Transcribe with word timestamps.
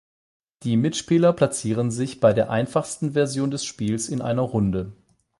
Die 0.63 0.77
Mitspieler 0.77 1.31
platzieren 1.31 1.91
sich 1.91 2.19
bei 2.19 2.33
der 2.33 2.49
einfachsten 2.49 3.11
Version 3.13 3.51
des 3.51 3.63
Spiels 3.65 4.09
in 4.09 4.19
einer 4.19 4.41
Runde. 4.41 4.93